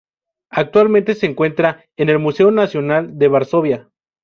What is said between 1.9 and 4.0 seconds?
en el Museo Nacional de Varsovia.